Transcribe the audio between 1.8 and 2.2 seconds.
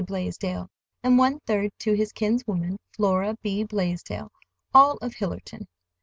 his